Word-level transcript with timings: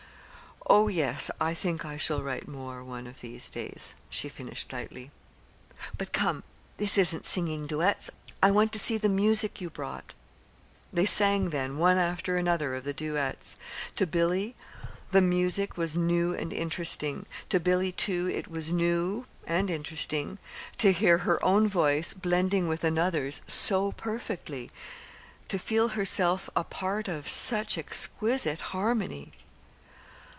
"Oh, 0.73 0.87
yes, 0.87 1.29
I 1.41 1.53
think 1.53 1.83
I 1.83 1.97
shall 1.97 2.21
write 2.21 2.47
more 2.47 2.81
one 2.81 3.05
of 3.05 3.19
these 3.19 3.49
days," 3.49 3.93
she 4.09 4.29
finished 4.29 4.71
lightly. 4.71 5.11
"But 5.97 6.13
come, 6.13 6.43
this 6.77 6.97
isn't 6.97 7.25
singing 7.25 7.67
duets! 7.67 8.09
I 8.41 8.51
want 8.51 8.71
to 8.71 8.79
see 8.79 8.97
the 8.97 9.09
music 9.09 9.59
you 9.59 9.69
brought." 9.69 10.13
They 10.93 11.05
sang 11.05 11.49
then, 11.49 11.77
one 11.77 11.97
after 11.97 12.37
another 12.37 12.73
of 12.75 12.85
the 12.85 12.93
duets. 12.93 13.57
To 13.97 14.07
Billy, 14.07 14.55
the 15.09 15.19
music 15.19 15.75
was 15.75 15.97
new 15.97 16.33
and 16.33 16.53
interesting. 16.53 17.25
To 17.49 17.59
Billy, 17.59 17.91
too, 17.91 18.29
it 18.29 18.47
was 18.47 18.71
new 18.71 19.25
(and 19.45 19.69
interesting) 19.69 20.37
to 20.77 20.93
hear 20.93 21.17
her 21.19 21.43
own 21.43 21.67
voice 21.67 22.13
blending 22.13 22.69
with 22.69 22.85
another's 22.85 23.41
so 23.45 23.91
perfectly 23.93 24.71
to 25.49 25.59
feel 25.59 25.89
herself 25.89 26.49
a 26.55 26.63
part 26.63 27.09
of 27.09 27.27
such 27.27 27.77
exquisite 27.79 28.61
harmony. 28.75 29.33